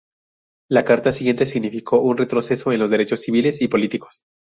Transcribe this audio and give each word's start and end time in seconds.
La 0.67 0.83
Carta 0.83 1.11
siguiente 1.11 1.45
significó 1.45 2.01
un 2.01 2.17
retroceso 2.17 2.71
en 2.71 2.79
los 2.79 2.89
derechos 2.89 3.21
civiles 3.21 3.61
y 3.61 3.67
políticos. 3.67 4.23